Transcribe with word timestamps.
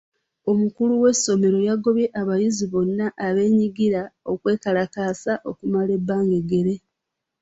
Omukulu 0.51 0.93
w'essomero 1.03 1.57
yagobye 1.69 2.05
abayizi 2.21 2.65
bonna 2.71 3.05
abeenyigira 3.27 4.01
kwekalakaasa 4.41 5.33
okumala 5.49 5.91
ebbanga 5.97 6.33
eggere. 6.41 6.73